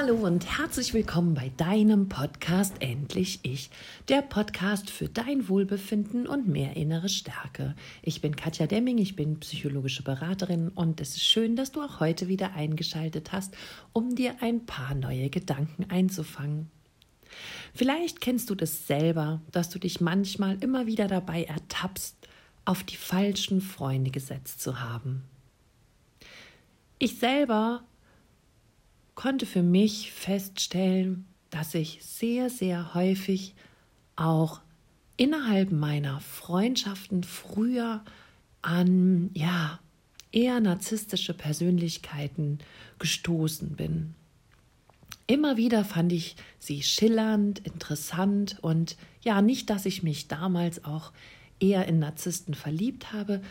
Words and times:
Hallo 0.00 0.14
und 0.14 0.46
herzlich 0.58 0.94
willkommen 0.94 1.34
bei 1.34 1.50
deinem 1.56 2.08
Podcast 2.08 2.74
Endlich 2.78 3.40
Ich, 3.42 3.68
der 4.08 4.22
Podcast 4.22 4.90
für 4.90 5.08
dein 5.08 5.48
Wohlbefinden 5.48 6.28
und 6.28 6.46
mehr 6.46 6.76
innere 6.76 7.08
Stärke. 7.08 7.74
Ich 8.02 8.20
bin 8.20 8.36
Katja 8.36 8.68
Demming, 8.68 8.98
ich 8.98 9.16
bin 9.16 9.40
psychologische 9.40 10.04
Beraterin 10.04 10.68
und 10.68 11.00
es 11.00 11.16
ist 11.16 11.24
schön, 11.24 11.56
dass 11.56 11.72
du 11.72 11.82
auch 11.82 11.98
heute 11.98 12.28
wieder 12.28 12.52
eingeschaltet 12.54 13.32
hast, 13.32 13.56
um 13.92 14.14
dir 14.14 14.36
ein 14.40 14.66
paar 14.66 14.94
neue 14.94 15.30
Gedanken 15.30 15.90
einzufangen. 15.90 16.70
Vielleicht 17.74 18.20
kennst 18.20 18.50
du 18.50 18.54
das 18.54 18.86
selber, 18.86 19.42
dass 19.50 19.68
du 19.68 19.80
dich 19.80 20.00
manchmal 20.00 20.62
immer 20.62 20.86
wieder 20.86 21.08
dabei 21.08 21.42
ertappst, 21.42 22.14
auf 22.64 22.84
die 22.84 22.96
falschen 22.96 23.60
Freunde 23.60 24.12
gesetzt 24.12 24.60
zu 24.60 24.78
haben. 24.78 25.24
Ich 27.00 27.18
selber 27.18 27.82
konnte 29.18 29.46
für 29.46 29.64
mich 29.64 30.12
feststellen, 30.12 31.26
dass 31.50 31.74
ich 31.74 31.98
sehr, 32.02 32.50
sehr 32.50 32.94
häufig 32.94 33.56
auch 34.14 34.60
innerhalb 35.16 35.72
meiner 35.72 36.20
Freundschaften 36.20 37.24
früher 37.24 38.04
an, 38.62 39.30
ja, 39.34 39.80
eher 40.30 40.60
narzisstische 40.60 41.34
Persönlichkeiten 41.34 42.60
gestoßen 43.00 43.70
bin. 43.74 44.14
Immer 45.26 45.56
wieder 45.56 45.84
fand 45.84 46.12
ich 46.12 46.36
sie 46.60 46.84
schillernd, 46.84 47.58
interessant 47.58 48.58
und 48.62 48.96
ja, 49.22 49.42
nicht, 49.42 49.68
dass 49.68 49.84
ich 49.84 50.04
mich 50.04 50.28
damals 50.28 50.84
auch 50.84 51.10
eher 51.58 51.88
in 51.88 51.98
Narzissten 51.98 52.54
verliebt 52.54 53.12
habe, 53.12 53.42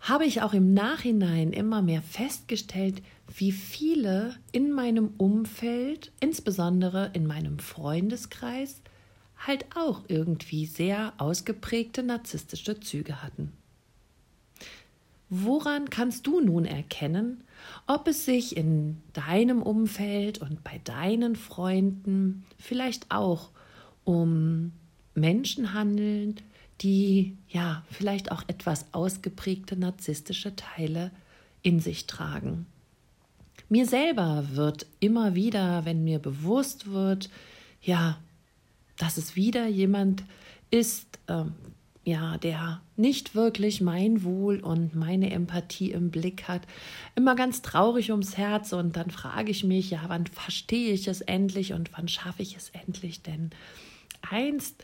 habe 0.00 0.24
ich 0.24 0.42
auch 0.42 0.52
im 0.52 0.74
Nachhinein 0.74 1.52
immer 1.52 1.82
mehr 1.82 2.02
festgestellt, 2.02 3.02
wie 3.36 3.52
viele 3.52 4.36
in 4.52 4.72
meinem 4.72 5.10
Umfeld, 5.16 6.12
insbesondere 6.20 7.10
in 7.14 7.26
meinem 7.26 7.58
Freundeskreis, 7.58 8.80
halt 9.38 9.66
auch 9.76 10.02
irgendwie 10.08 10.66
sehr 10.66 11.12
ausgeprägte 11.18 12.02
narzisstische 12.02 12.80
Züge 12.80 13.22
hatten. 13.22 13.52
Woran 15.30 15.90
kannst 15.90 16.26
du 16.26 16.40
nun 16.40 16.64
erkennen, 16.64 17.44
ob 17.86 18.08
es 18.08 18.24
sich 18.24 18.56
in 18.56 19.02
deinem 19.12 19.62
Umfeld 19.62 20.38
und 20.38 20.64
bei 20.64 20.80
deinen 20.84 21.36
Freunden 21.36 22.44
vielleicht 22.56 23.10
auch 23.10 23.50
um 24.04 24.72
Menschen 25.14 25.74
handelt, 25.74 26.42
die 26.80 27.36
ja 27.48 27.82
vielleicht 27.90 28.30
auch 28.30 28.42
etwas 28.46 28.86
ausgeprägte 28.92 29.76
narzisstische 29.76 30.54
Teile 30.56 31.10
in 31.62 31.80
sich 31.80 32.06
tragen. 32.06 32.66
Mir 33.68 33.86
selber 33.86 34.44
wird 34.52 34.86
immer 35.00 35.34
wieder, 35.34 35.84
wenn 35.84 36.04
mir 36.04 36.18
bewusst 36.18 36.90
wird, 36.90 37.28
ja, 37.82 38.18
dass 38.96 39.16
es 39.16 39.36
wieder 39.36 39.66
jemand 39.66 40.24
ist, 40.70 41.18
ähm, 41.28 41.52
ja, 42.04 42.38
der 42.38 42.80
nicht 42.96 43.34
wirklich 43.34 43.82
mein 43.82 44.24
Wohl 44.24 44.60
und 44.60 44.94
meine 44.94 45.30
Empathie 45.30 45.90
im 45.90 46.10
Blick 46.10 46.48
hat, 46.48 46.62
immer 47.14 47.36
ganz 47.36 47.60
traurig 47.60 48.10
ums 48.10 48.38
Herz 48.38 48.72
und 48.72 48.96
dann 48.96 49.10
frage 49.10 49.50
ich 49.50 49.62
mich, 49.62 49.90
ja, 49.90 50.00
wann 50.06 50.26
verstehe 50.26 50.94
ich 50.94 51.06
es 51.06 51.20
endlich 51.20 51.74
und 51.74 51.90
wann 51.92 52.08
schaffe 52.08 52.42
ich 52.42 52.56
es 52.56 52.70
endlich? 52.70 53.22
Denn 53.22 53.50
einst 54.22 54.82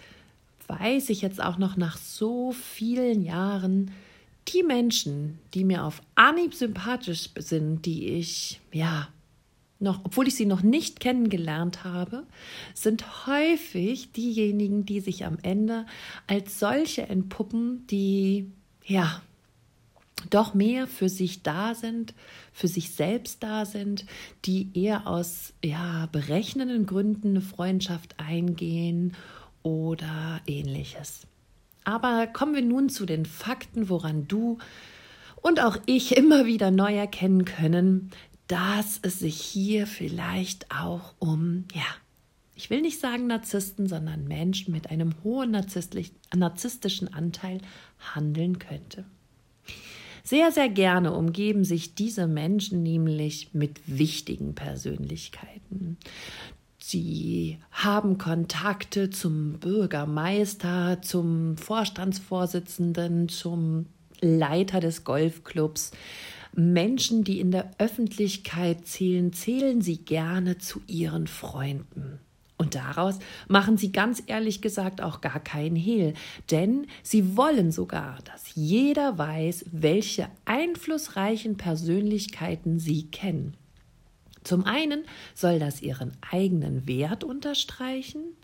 weiß 0.69 1.11
ich 1.11 1.23
jetzt 1.23 1.43
auch 1.43 1.59
noch 1.59 1.77
nach 1.77 1.97
so 1.97 2.53
vielen 2.53 3.23
Jahren, 3.23 3.91
die 4.49 4.63
Menschen, 4.63 5.39
die 5.55 5.65
mir 5.65 5.85
auf 5.85 6.03
Anhieb 6.15 6.55
sympathisch 6.55 7.31
sind, 7.37 7.87
die 7.87 8.09
ich, 8.09 8.61
ja, 8.73 9.09
noch, 9.81 10.05
obwohl 10.05 10.29
ich 10.29 10.37
sie 10.37 10.47
noch 10.47 10.63
nicht 10.63 11.01
kennengelernt 11.01 11.85
habe, 11.85 12.25
sind 12.75 13.27
häufig 13.27 14.13
diejenigen, 14.13 14.87
die 14.87 15.01
sich 15.01 15.25
am 15.25 15.39
Ende 15.43 15.87
als 16.27 16.59
solche 16.59 17.03
entpuppen, 17.03 17.87
die, 17.89 18.51
ja, 18.85 19.21
doch 20.31 20.55
mehr 20.55 20.87
für 20.87 21.09
sich 21.09 21.43
da 21.43 21.75
sind, 21.75 22.15
für 22.53 22.69
sich 22.69 22.93
selbst 22.93 23.43
da 23.43 23.67
sind, 23.67 24.07
die 24.45 24.71
eher 24.75 25.07
aus 25.07 25.53
ja, 25.63 26.09
berechnenden 26.13 26.87
Gründen 26.87 27.31
eine 27.31 27.41
Freundschaft 27.41 28.15
eingehen 28.19 29.15
oder 29.65 30.41
ähnliches. 30.47 31.27
Aber 31.83 32.29
kommen 32.29 32.55
wir 32.55 32.63
nun 32.63 32.89
zu 32.89 33.05
den 33.05 33.27
Fakten, 33.27 33.89
woran 33.89 34.29
du 34.29 34.59
und 35.43 35.61
auch 35.61 35.77
ich 35.87 36.17
immer 36.17 36.47
wieder 36.47 36.71
neu 36.71 36.95
erkennen 36.95 37.45
können, 37.45 38.11
dass 38.47 39.01
es 39.03 39.19
sich 39.19 39.41
hier 39.41 39.87
vielleicht 39.87 40.71
auch 40.71 41.15
um, 41.19 41.65
ja, 41.75 41.83
ich 42.55 42.71
will 42.71 42.81
nicht 42.81 43.01
sagen 43.01 43.27
Narzissten, 43.27 43.89
sondern 43.89 44.29
Menschen 44.29 44.73
mit 44.73 44.91
einem 44.91 45.15
hohen 45.25 45.51
narzisstischen 45.51 47.13
Anteil 47.13 47.59
handeln 48.15 48.59
könnte. 48.59 49.05
Sehr, 50.23 50.53
sehr 50.53 50.71
gerne 50.71 51.13
umgeben 51.13 51.65
sich 51.65 51.95
diese 51.95 52.27
Menschen 52.27 52.83
nämlich 52.83 53.53
mit 53.53 53.81
wichtigen 53.87 54.55
Persönlichkeiten. 54.55 55.99
Sie 56.87 57.57
haben 57.73 58.19
Kontakte 58.19 59.09
zum 59.09 59.55
Bürgermeister, 59.55 61.01
zum 61.01 61.57
Vorstandsvorsitzenden, 61.57 63.31
zum 63.31 63.87
Leiter 64.21 64.81
des 64.81 65.03
Golfclubs. 65.03 65.93
Menschen, 66.55 67.25
die 67.25 67.41
in 67.41 67.53
der 67.53 67.71
Öffentlichkeit 67.79 68.87
zählen, 68.87 69.33
zählen 69.33 69.81
sie 69.81 69.97
gerne 69.97 70.59
zu 70.59 70.83
ihren 70.87 71.27
Freunden. 71.27 72.21
Und 72.59 72.75
daraus 72.75 73.19
machen 73.49 73.79
sie 73.79 73.91
ganz 73.91 74.23
ehrlich 74.27 74.61
gesagt 74.61 75.01
auch 75.01 75.23
gar 75.23 75.41
keinen 75.41 75.77
Hehl, 75.77 76.13
denn 76.51 76.87
sie 77.03 77.35
wollen 77.35 77.73
sogar, 77.73 78.19
dass 78.27 78.55
jeder 78.55 79.17
weiß, 79.17 79.65
welche 79.73 80.29
einflussreichen 80.45 81.57
Persönlichkeiten 81.57 82.79
sie 82.79 83.07
kennen. 83.07 83.57
Zum 84.45 84.65
einen 84.65 85.05
soll 85.35 85.59
das 85.59 85.83
ihren 85.83 86.13
eigenen 86.31 86.87
Wert 86.87 87.25
unterstreichen 87.25 88.37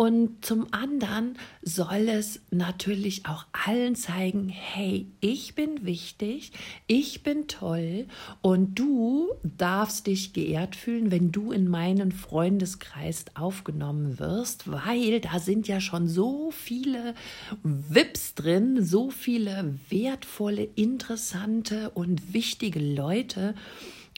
und 0.00 0.42
zum 0.46 0.72
anderen 0.72 1.36
soll 1.60 2.08
es 2.08 2.40
natürlich 2.50 3.26
auch 3.26 3.44
allen 3.52 3.94
zeigen, 3.94 4.48
hey, 4.48 5.06
ich 5.20 5.54
bin 5.54 5.84
wichtig, 5.84 6.52
ich 6.86 7.22
bin 7.22 7.48
toll 7.48 8.06
und 8.40 8.78
du 8.78 9.28
darfst 9.42 10.06
dich 10.06 10.32
geehrt 10.32 10.74
fühlen, 10.74 11.10
wenn 11.10 11.32
du 11.32 11.52
in 11.52 11.68
meinen 11.68 12.12
Freundeskreis 12.12 13.26
aufgenommen 13.34 14.18
wirst, 14.18 14.72
weil 14.72 15.20
da 15.20 15.38
sind 15.38 15.68
ja 15.68 15.82
schon 15.82 16.08
so 16.08 16.50
viele 16.50 17.14
Wips 17.62 18.34
drin, 18.34 18.82
so 18.82 19.10
viele 19.10 19.78
wertvolle, 19.90 20.64
interessante 20.76 21.90
und 21.90 22.32
wichtige 22.32 22.80
Leute. 22.80 23.54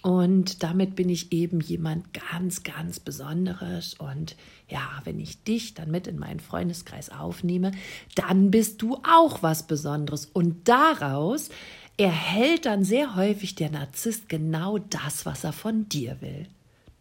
Und 0.02 0.64
damit 0.64 0.96
bin 0.96 1.08
ich 1.08 1.32
eben 1.32 1.60
jemand 1.60 2.06
ganz, 2.12 2.64
ganz 2.64 2.98
Besonderes. 2.98 3.94
Und 3.94 4.36
ja, 4.68 5.00
wenn 5.04 5.20
ich 5.20 5.44
dich 5.44 5.74
dann 5.74 5.90
mit 5.90 6.08
in 6.08 6.18
meinen 6.18 6.40
Freundeskreis 6.40 7.10
aufnehme, 7.10 7.70
dann 8.16 8.50
bist 8.50 8.82
du 8.82 8.96
auch 9.08 9.42
was 9.42 9.66
Besonderes. 9.66 10.26
Und 10.26 10.68
daraus 10.68 11.50
erhält 11.96 12.66
dann 12.66 12.84
sehr 12.84 13.14
häufig 13.14 13.54
der 13.54 13.70
Narzisst 13.70 14.28
genau 14.28 14.78
das, 14.78 15.24
was 15.24 15.44
er 15.44 15.52
von 15.52 15.88
dir 15.88 16.20
will. 16.20 16.48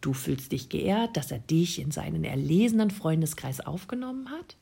Du 0.02 0.12
fühlst 0.12 0.50
dich 0.50 0.68
geehrt, 0.68 1.16
dass 1.16 1.30
er 1.30 1.38
dich 1.38 1.80
in 1.80 1.92
seinen 1.92 2.24
erlesenen 2.24 2.90
Freundeskreis 2.90 3.60
aufgenommen 3.60 4.30
hat. 4.30 4.56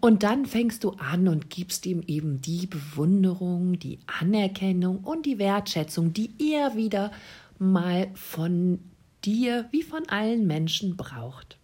Und 0.00 0.22
dann 0.22 0.46
fängst 0.46 0.84
du 0.84 0.90
an 0.92 1.26
und 1.26 1.50
gibst 1.50 1.84
ihm 1.84 2.02
eben 2.06 2.40
die 2.40 2.66
Bewunderung, 2.66 3.76
die 3.76 3.98
Anerkennung 4.20 4.98
und 4.98 5.26
die 5.26 5.40
Wertschätzung, 5.40 6.12
die 6.12 6.30
er 6.38 6.76
wieder 6.76 7.10
mal 7.58 8.10
von 8.14 8.78
dir 9.24 9.68
wie 9.70 9.82
von 9.82 10.08
allen 10.08 10.46
Menschen 10.46 10.96
braucht. 10.96 11.58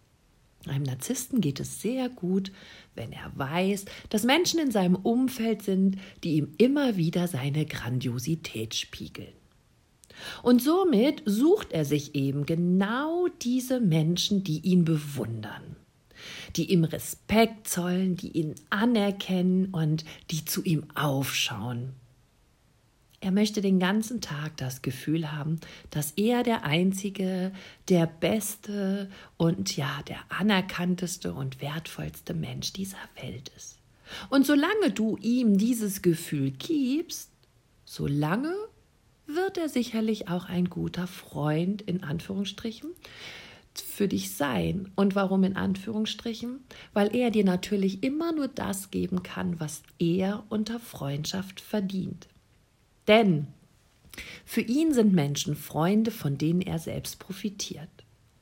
Einem 0.67 0.83
Narzissten 0.83 1.41
geht 1.41 1.59
es 1.59 1.81
sehr 1.81 2.09
gut, 2.09 2.51
wenn 2.93 3.11
er 3.11 3.31
weiß, 3.35 3.85
dass 4.09 4.23
Menschen 4.23 4.59
in 4.59 4.71
seinem 4.71 4.95
Umfeld 4.95 5.63
sind, 5.63 5.97
die 6.23 6.35
ihm 6.35 6.53
immer 6.57 6.97
wieder 6.97 7.27
seine 7.27 7.65
Grandiosität 7.65 8.75
spiegeln. 8.75 9.33
Und 10.43 10.61
somit 10.61 11.23
sucht 11.25 11.71
er 11.71 11.83
sich 11.83 12.13
eben 12.13 12.45
genau 12.45 13.27
diese 13.41 13.79
Menschen, 13.79 14.43
die 14.43 14.59
ihn 14.59 14.85
bewundern, 14.85 15.75
die 16.55 16.71
ihm 16.71 16.83
Respekt 16.83 17.67
zollen, 17.67 18.15
die 18.15 18.31
ihn 18.31 18.53
anerkennen 18.69 19.67
und 19.71 20.05
die 20.29 20.45
zu 20.45 20.63
ihm 20.63 20.83
aufschauen. 20.93 21.93
Er 23.23 23.31
möchte 23.31 23.61
den 23.61 23.79
ganzen 23.79 24.19
Tag 24.19 24.57
das 24.57 24.81
Gefühl 24.81 25.31
haben, 25.31 25.59
dass 25.91 26.11
er 26.15 26.41
der 26.41 26.65
einzige, 26.65 27.51
der 27.87 28.07
beste 28.07 29.11
und 29.37 29.77
ja, 29.77 30.01
der 30.07 30.17
anerkannteste 30.29 31.31
und 31.31 31.61
wertvollste 31.61 32.33
Mensch 32.33 32.73
dieser 32.73 32.97
Welt 33.21 33.51
ist. 33.55 33.77
Und 34.29 34.47
solange 34.47 34.89
du 34.89 35.17
ihm 35.17 35.59
dieses 35.59 36.01
Gefühl 36.01 36.49
gibst, 36.49 37.29
solange 37.85 38.53
wird 39.27 39.59
er 39.59 39.69
sicherlich 39.69 40.27
auch 40.27 40.49
ein 40.49 40.65
guter 40.65 41.05
Freund 41.05 41.83
in 41.83 42.03
Anführungsstrichen, 42.03 42.89
für 43.75 44.07
dich 44.07 44.35
sein. 44.35 44.91
Und 44.95 45.15
warum 45.15 45.43
in 45.43 45.55
Anführungsstrichen? 45.55 46.59
Weil 46.93 47.15
er 47.15 47.31
dir 47.31 47.45
natürlich 47.45 48.03
immer 48.03 48.33
nur 48.33 48.47
das 48.47 48.91
geben 48.91 49.23
kann, 49.23 49.59
was 49.59 49.83
er 49.99 50.43
unter 50.49 50.79
Freundschaft 50.79 51.61
verdient. 51.61 52.27
Denn 53.07 53.47
für 54.45 54.61
ihn 54.61 54.93
sind 54.93 55.13
Menschen 55.13 55.55
Freunde, 55.55 56.11
von 56.11 56.37
denen 56.37 56.61
er 56.61 56.79
selbst 56.79 57.19
profitiert, 57.19 57.89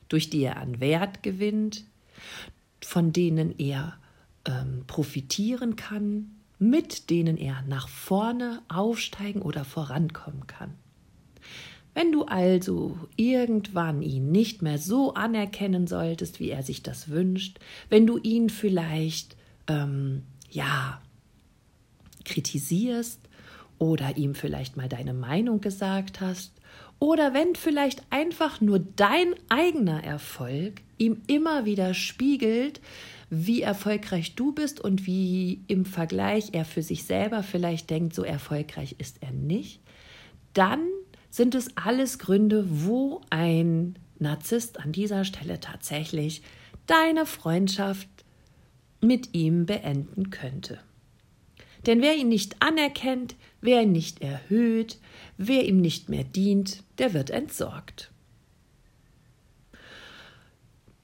durch 0.08 0.30
die 0.30 0.42
er 0.42 0.56
an 0.56 0.80
Wert 0.80 1.22
gewinnt, 1.22 1.84
von 2.82 3.12
denen 3.12 3.58
er 3.58 3.96
ähm, 4.44 4.84
profitieren 4.86 5.76
kann, 5.76 6.32
mit 6.58 7.10
denen 7.10 7.36
er 7.36 7.62
nach 7.62 7.88
vorne 7.88 8.62
aufsteigen 8.68 9.42
oder 9.42 9.64
vorankommen 9.64 10.46
kann. 10.46 10.74
Wenn 11.94 12.12
du 12.12 12.24
also 12.24 12.98
irgendwann 13.16 14.02
ihn 14.02 14.30
nicht 14.30 14.62
mehr 14.62 14.78
so 14.78 15.14
anerkennen 15.14 15.86
solltest, 15.86 16.38
wie 16.38 16.50
er 16.50 16.62
sich 16.62 16.82
das 16.82 17.08
wünscht, 17.08 17.58
wenn 17.88 18.06
du 18.06 18.18
ihn 18.18 18.48
vielleicht, 18.48 19.36
ähm, 19.66 20.22
ja, 20.50 21.00
kritisierst 22.24 23.20
oder 23.80 24.16
ihm 24.16 24.36
vielleicht 24.36 24.76
mal 24.76 24.88
deine 24.88 25.14
Meinung 25.14 25.60
gesagt 25.60 26.20
hast, 26.20 26.52
oder 27.00 27.32
wenn 27.32 27.56
vielleicht 27.56 28.02
einfach 28.10 28.60
nur 28.60 28.78
dein 28.78 29.34
eigener 29.48 30.04
Erfolg 30.04 30.82
ihm 30.98 31.22
immer 31.26 31.64
wieder 31.64 31.94
spiegelt, 31.94 32.80
wie 33.30 33.62
erfolgreich 33.62 34.34
du 34.34 34.52
bist 34.52 34.80
und 34.80 35.06
wie 35.06 35.62
im 35.66 35.86
Vergleich 35.86 36.50
er 36.52 36.66
für 36.66 36.82
sich 36.82 37.04
selber 37.04 37.42
vielleicht 37.42 37.88
denkt, 37.88 38.14
so 38.14 38.22
erfolgreich 38.22 38.96
ist 38.98 39.16
er 39.22 39.32
nicht, 39.32 39.80
dann 40.52 40.80
sind 41.30 41.54
es 41.54 41.74
alles 41.76 42.18
Gründe, 42.18 42.66
wo 42.68 43.22
ein 43.30 43.96
Narzisst 44.18 44.78
an 44.78 44.92
dieser 44.92 45.24
Stelle 45.24 45.60
tatsächlich 45.60 46.42
deine 46.86 47.24
Freundschaft 47.24 48.08
mit 49.00 49.32
ihm 49.32 49.64
beenden 49.64 50.28
könnte. 50.28 50.78
Denn 51.86 52.02
wer 52.02 52.16
ihn 52.16 52.28
nicht 52.28 52.62
anerkennt, 52.62 53.36
wer 53.60 53.82
ihn 53.82 53.92
nicht 53.92 54.22
erhöht, 54.22 54.98
wer 55.36 55.66
ihm 55.66 55.80
nicht 55.80 56.08
mehr 56.08 56.24
dient, 56.24 56.82
der 56.98 57.14
wird 57.14 57.30
entsorgt. 57.30 58.10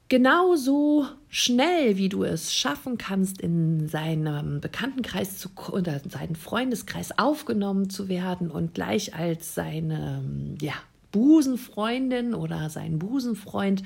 Genauso 0.09 1.07
schnell, 1.29 1.97
wie 1.97 2.09
du 2.09 2.23
es 2.23 2.55
schaffen 2.55 2.97
kannst, 2.97 3.41
in 3.41 3.89
seinem 3.89 4.61
Bekanntenkreis 4.61 5.39
zu, 5.39 5.49
oder 5.73 6.01
seinen 6.09 6.37
Freundeskreis 6.37 7.19
aufgenommen 7.19 7.91
zu 7.91 8.09
werden 8.09 8.51
und 8.51 8.75
gleich 8.75 9.15
als 9.17 9.57
seine 9.57 10.23
ja, 10.61 10.75
Busenfreundin 11.17 12.35
oder 12.35 12.69
sein 12.69 12.99
Busenfreund 12.99 13.83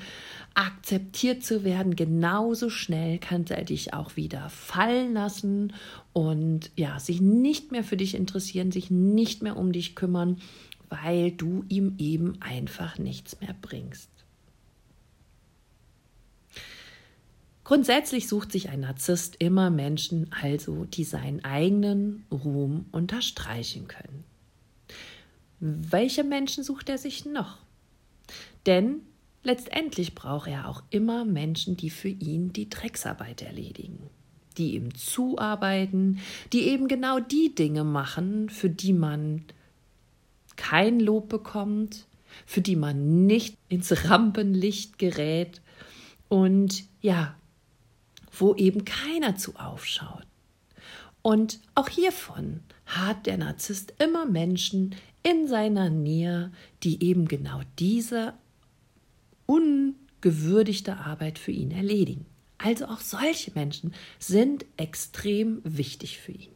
akzeptiert 0.53 1.45
zu 1.45 1.63
werden, 1.63 1.95
genauso 1.95 2.69
schnell 2.69 3.19
kann 3.19 3.45
er 3.47 3.63
dich 3.63 3.93
auch 3.93 4.17
wieder 4.17 4.49
fallen 4.49 5.13
lassen 5.13 5.71
und 6.11 6.71
ja, 6.75 6.99
sich 6.99 7.21
nicht 7.21 7.71
mehr 7.71 7.85
für 7.85 7.95
dich 7.95 8.15
interessieren, 8.15 8.73
sich 8.73 8.91
nicht 8.91 9.43
mehr 9.43 9.55
um 9.55 9.71
dich 9.71 9.95
kümmern, 9.95 10.41
weil 10.89 11.31
du 11.31 11.63
ihm 11.69 11.95
eben 11.99 12.41
einfach 12.41 12.97
nichts 12.97 13.39
mehr 13.39 13.55
bringst. 13.61 14.09
Grundsätzlich 17.63 18.27
sucht 18.27 18.51
sich 18.51 18.67
ein 18.67 18.81
Narzisst 18.81 19.37
immer 19.39 19.69
Menschen, 19.69 20.29
also 20.41 20.83
die 20.83 21.05
seinen 21.05 21.45
eigenen 21.45 22.25
Ruhm 22.29 22.87
unterstreichen 22.91 23.87
können. 23.87 24.25
Welche 25.63 26.23
Menschen 26.23 26.63
sucht 26.63 26.89
er 26.89 26.97
sich 26.97 27.25
noch? 27.25 27.59
Denn 28.65 29.01
letztendlich 29.43 30.15
braucht 30.15 30.47
er 30.47 30.67
auch 30.67 30.81
immer 30.89 31.23
Menschen, 31.23 31.77
die 31.77 31.91
für 31.91 32.09
ihn 32.09 32.51
die 32.51 32.67
Drecksarbeit 32.67 33.43
erledigen, 33.43 34.09
die 34.57 34.73
ihm 34.73 34.95
zuarbeiten, 34.95 36.19
die 36.51 36.63
eben 36.63 36.87
genau 36.87 37.19
die 37.19 37.53
Dinge 37.53 37.83
machen, 37.83 38.49
für 38.49 38.71
die 38.71 38.93
man 38.93 39.45
kein 40.55 40.99
Lob 40.99 41.29
bekommt, 41.29 42.07
für 42.47 42.61
die 42.61 42.75
man 42.75 43.27
nicht 43.27 43.55
ins 43.69 44.09
Rampenlicht 44.09 44.97
gerät 44.97 45.61
und 46.27 46.85
ja, 47.01 47.35
wo 48.31 48.55
eben 48.55 48.83
keiner 48.83 49.35
zu 49.35 49.55
aufschaut. 49.57 50.25
Und 51.21 51.59
auch 51.75 51.89
hiervon 51.89 52.61
hat 52.85 53.25
der 53.25 53.37
Narzisst 53.37 53.93
immer 53.99 54.25
Menschen 54.25 54.95
in 55.23 55.47
seiner 55.47 55.89
Nähe, 55.89 56.51
die 56.83 57.03
eben 57.03 57.27
genau 57.27 57.61
diese 57.77 58.33
ungewürdigte 59.45 60.97
Arbeit 60.97 61.37
für 61.37 61.51
ihn 61.51 61.71
erledigen. 61.71 62.25
Also 62.57 62.85
auch 62.85 62.99
solche 62.99 63.51
Menschen 63.53 63.93
sind 64.19 64.65
extrem 64.77 65.61
wichtig 65.63 66.19
für 66.19 66.31
ihn. 66.31 66.51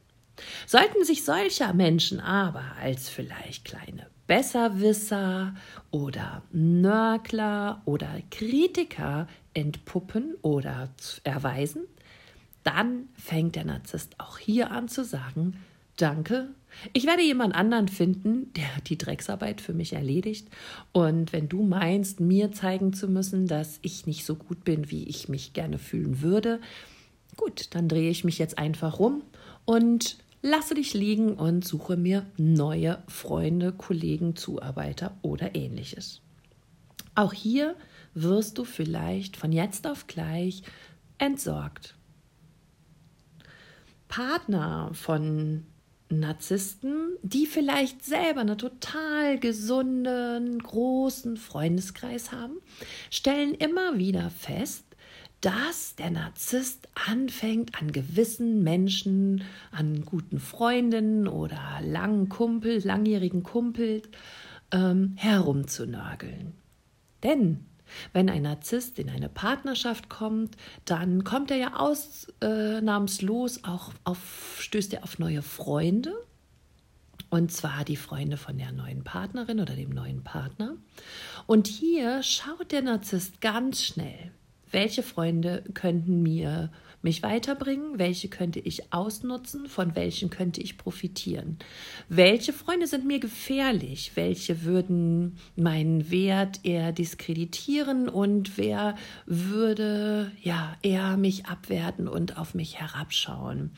Sollten 0.68 1.04
sich 1.06 1.24
solcher 1.24 1.74
Menschen 1.74 2.20
aber 2.20 2.64
als 2.82 3.10
vielleicht 3.10 3.66
kleine 3.66 4.08
Besserwisser 4.28 5.56
oder 5.92 6.44
Nörgler 6.52 7.82
oder 7.86 8.10
Kritiker 8.32 9.28
entpuppen 9.54 10.36
oder 10.42 10.90
erweisen, 11.24 11.84
dann 12.66 13.08
fängt 13.16 13.56
der 13.56 13.64
Narzisst 13.64 14.20
auch 14.20 14.38
hier 14.38 14.72
an 14.72 14.90
zu 14.90 15.06
sagen, 15.06 15.56
danke, 15.98 16.50
ich 16.94 17.06
werde 17.06 17.22
jemand 17.22 17.56
anderen 17.56 17.88
finden, 17.88 18.52
der 18.54 18.68
die 18.88 18.98
Drecksarbeit 18.98 19.62
für 19.62 19.74
mich 19.74 19.94
erledigt. 19.94 20.50
Und 20.92 21.32
wenn 21.32 21.48
du 21.48 21.64
meinst, 21.64 22.20
mir 22.20 22.52
zeigen 22.52 22.92
zu 22.92 23.08
müssen, 23.08 23.48
dass 23.48 23.80
ich 23.82 24.08
nicht 24.08 24.26
so 24.26 24.36
gut 24.36 24.66
bin, 24.66 24.92
wie 24.92 25.06
ich 25.06 25.30
mich 25.30 25.54
gerne 25.54 25.78
fühlen 25.78 26.22
würde, 26.22 26.60
gut, 27.38 27.68
dann 27.76 27.88
drehe 27.88 28.10
ich 28.10 28.24
mich 28.24 28.40
jetzt 28.40 28.58
einfach 28.58 29.00
rum 29.00 29.24
und 29.66 30.18
lasse 30.42 30.74
dich 30.74 30.94
liegen 30.94 31.34
und 31.36 31.66
suche 31.66 31.98
mir 31.98 32.26
neue 32.36 33.02
Freunde, 33.08 33.72
Kollegen, 33.72 34.36
Zuarbeiter 34.36 35.16
oder 35.22 35.56
ähnliches. 35.56 36.22
Auch 37.14 37.32
hier 37.32 37.76
wirst 38.14 38.58
du 38.58 38.66
vielleicht 38.66 39.38
von 39.38 39.52
jetzt 39.52 39.88
auf 39.88 40.08
gleich 40.08 40.64
entsorgt. 41.18 41.95
Partner 44.16 44.92
von 44.94 45.66
Narzissten, 46.08 47.18
die 47.22 47.46
vielleicht 47.46 48.06
selber 48.06 48.40
einen 48.40 48.58
total 48.58 49.38
gesunden, 49.38 50.58
großen 50.60 51.36
Freundeskreis 51.36 52.32
haben, 52.32 52.54
stellen 53.12 53.54
immer 53.56 53.98
wieder 53.98 54.30
fest, 54.30 54.86
dass 55.42 55.96
der 55.98 56.12
Narzisst 56.12 56.88
anfängt, 57.10 57.78
an 57.78 57.92
gewissen 57.92 58.64
Menschen, 58.64 59.44
an 59.72 60.06
guten 60.06 60.40
Freundinnen 60.40 61.28
oder 61.28 61.82
langen 61.84 62.30
Kumpel, 62.30 62.82
langjährigen 62.88 63.44
Kumpel 63.44 64.02
ähm, 64.72 65.16
herumzunörgeln. 65.18 66.54
Denn 67.22 67.66
wenn 68.14 68.30
ein 68.30 68.44
Narzisst 68.44 69.00
in 69.00 69.10
eine 69.10 69.30
Partnerschaft 69.30 70.10
kommt, 70.10 70.56
dann 70.86 71.24
kommt 71.24 71.52
er 71.52 71.58
ja 71.58 71.76
ausnahmslos 71.76 73.64
auch 73.64 73.92
auf, 74.04 74.58
stößt 74.60 74.94
er 74.94 75.04
auf 75.04 75.20
neue 75.20 75.42
Freunde. 75.42 76.14
Und 77.30 77.52
zwar 77.52 77.84
die 77.84 77.98
Freunde 77.98 78.38
von 78.38 78.58
der 78.58 78.72
neuen 78.72 79.04
Partnerin 79.04 79.60
oder 79.60 79.76
dem 79.76 79.90
neuen 79.90 80.24
Partner. 80.24 80.76
Und 81.48 81.68
hier 81.68 82.24
schaut 82.24 82.72
der 82.72 82.82
Narzisst 82.82 83.42
ganz 83.42 83.84
schnell, 83.84 84.32
welche 84.72 85.04
Freunde 85.04 85.64
könnten 85.74 86.22
mir 86.22 86.70
mich 87.06 87.24
weiterbringen, 87.24 88.00
welche 88.00 88.28
könnte 88.28 88.60
ich 88.60 88.92
ausnutzen, 88.92 89.68
von 89.68 89.96
welchen 89.96 90.30
könnte 90.30 90.60
ich 90.60 90.78
profitieren. 90.78 91.58
Welche 92.10 92.52
Freunde 92.52 92.88
sind 92.88 93.06
mir 93.06 93.20
gefährlich, 93.20 94.12
welche 94.16 94.64
würden 94.64 95.38
meinen 95.56 96.12
Wert 96.12 96.60
eher 96.64 96.92
diskreditieren 96.92 98.10
und 98.10 98.58
wer 98.58 98.96
würde 99.26 100.32
ja 100.42 100.76
eher 100.82 101.16
mich 101.16 101.46
abwerten 101.46 102.08
und 102.08 102.38
auf 102.38 102.56
mich 102.56 102.80
herabschauen. 102.80 103.72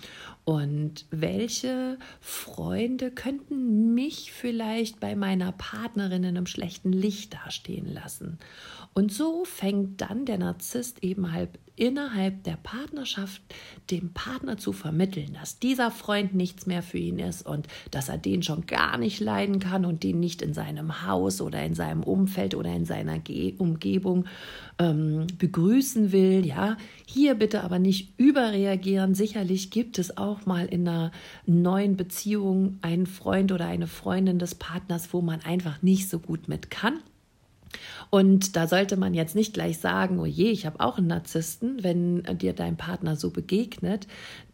Und 0.45 1.05
welche 1.11 1.97
Freunde 2.21 3.11
könnten 3.11 3.93
mich 3.93 4.31
vielleicht 4.31 5.01
bei 5.01 5.13
meiner 5.13 5.51
Partnerin 5.51 6.23
in 6.23 6.37
einem 6.37 6.47
schlechten 6.47 6.93
Licht 6.93 7.33
dastehen 7.33 7.93
lassen? 7.93 8.39
Und 8.93 9.11
so 9.11 9.43
fängt 9.43 9.99
dann 9.99 10.25
der 10.25 10.37
Narzisst 10.37 11.03
eben 11.03 11.33
halt 11.33 11.59
innerhalb 11.75 12.43
der 12.43 12.57
Partnerschaft 12.57 13.16
dem 13.91 14.13
Partner 14.13 14.57
zu 14.57 14.73
vermitteln, 14.73 15.37
dass 15.39 15.59
dieser 15.59 15.91
Freund 15.91 16.33
nichts 16.35 16.65
mehr 16.65 16.83
für 16.83 16.97
ihn 16.97 17.19
ist 17.19 17.45
und 17.45 17.67
dass 17.91 18.09
er 18.09 18.17
den 18.17 18.43
schon 18.43 18.65
gar 18.65 18.97
nicht 18.97 19.19
leiden 19.19 19.59
kann 19.59 19.85
und 19.85 20.03
den 20.03 20.19
nicht 20.19 20.41
in 20.41 20.53
seinem 20.53 21.07
Haus 21.07 21.41
oder 21.41 21.63
in 21.63 21.75
seinem 21.75 22.03
Umfeld 22.03 22.55
oder 22.55 22.73
in 22.73 22.85
seiner 22.85 23.19
Ge 23.19 23.55
Umgebung 23.57 24.25
ähm, 24.79 25.27
begrüßen 25.37 26.11
will. 26.11 26.45
Ja, 26.45 26.77
hier 27.05 27.35
bitte 27.35 27.63
aber 27.63 27.79
nicht 27.79 28.13
überreagieren. 28.17 29.15
Sicherlich 29.15 29.71
gibt 29.71 29.99
es 29.99 30.17
auch 30.17 30.45
mal 30.45 30.65
in 30.65 30.87
einer 30.87 31.11
neuen 31.45 31.97
Beziehung 31.97 32.77
einen 32.81 33.05
Freund 33.05 33.51
oder 33.51 33.67
eine 33.67 33.87
Freundin 33.87 34.39
des 34.39 34.55
Partners, 34.55 35.13
wo 35.13 35.21
man 35.21 35.41
einfach 35.41 35.81
nicht 35.81 36.09
so 36.09 36.19
gut 36.19 36.47
mit 36.47 36.69
kann. 36.69 36.99
Und 38.09 38.55
da 38.55 38.67
sollte 38.67 38.97
man 38.97 39.13
jetzt 39.13 39.35
nicht 39.35 39.53
gleich 39.53 39.79
sagen, 39.79 40.19
oh 40.19 40.25
je, 40.25 40.49
ich 40.49 40.65
habe 40.65 40.79
auch 40.79 40.97
einen 40.97 41.07
Narzissten, 41.07 41.83
wenn 41.83 42.23
dir 42.37 42.53
dein 42.53 42.77
Partner 42.77 43.15
so 43.15 43.29
begegnet. 43.29 44.07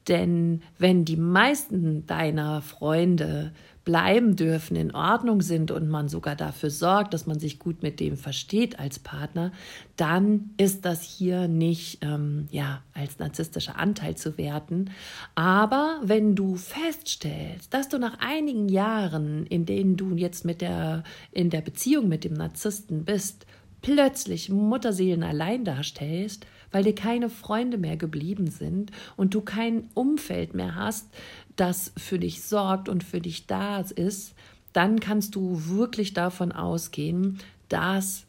Denn 0.07 0.61
wenn 0.77 1.05
die 1.05 1.17
meisten 1.17 2.05
deiner 2.05 2.61
Freunde 2.61 3.53
bleiben 3.85 4.35
dürfen, 4.35 4.75
in 4.75 4.95
Ordnung 4.95 5.41
sind 5.41 5.69
und 5.69 5.89
man 5.89 6.07
sogar 6.07 6.35
dafür 6.35 6.69
sorgt, 6.69 7.13
dass 7.13 7.27
man 7.27 7.39
sich 7.39 7.59
gut 7.59 7.83
mit 7.83 7.99
dem 7.99 8.15
versteht 8.15 8.79
als 8.79 8.99
Partner, 8.99 9.51
dann 9.97 10.51
ist 10.57 10.85
das 10.85 11.01
hier 11.03 11.47
nicht 11.47 11.99
ähm, 12.01 12.47
ja, 12.49 12.81
als 12.93 13.19
narzisstischer 13.19 13.77
Anteil 13.77 14.15
zu 14.15 14.37
werten. 14.37 14.91
Aber 15.35 15.99
wenn 16.01 16.35
du 16.35 16.55
feststellst, 16.55 17.73
dass 17.73 17.89
du 17.89 17.97
nach 17.97 18.19
einigen 18.19 18.69
Jahren, 18.69 19.45
in 19.47 19.65
denen 19.65 19.97
du 19.97 20.15
jetzt 20.15 20.45
mit 20.45 20.61
der, 20.61 21.03
in 21.31 21.49
der 21.49 21.61
Beziehung 21.61 22.07
mit 22.07 22.23
dem 22.23 22.33
Narzissten 22.33 23.03
bist, 23.03 23.45
plötzlich 23.81 24.49
Mutterseelen 24.49 25.23
allein 25.23 25.65
darstellst, 25.65 26.47
weil 26.73 26.83
dir 26.83 26.95
keine 26.95 27.29
Freunde 27.29 27.77
mehr 27.77 27.95
geblieben 27.95 28.51
sind 28.51 28.91
und 29.15 29.33
du 29.33 29.39
kein 29.39 29.89
Umfeld 29.93 30.53
mehr 30.53 30.75
hast, 30.75 31.07
das 31.55 31.93
für 31.95 32.19
dich 32.19 32.43
sorgt 32.43 32.89
und 32.89 33.03
für 33.03 33.21
dich 33.21 33.47
da 33.47 33.79
ist, 33.79 34.33
dann 34.73 34.99
kannst 34.99 35.35
du 35.35 35.67
wirklich 35.67 36.13
davon 36.13 36.51
ausgehen, 36.51 37.39
dass 37.69 38.25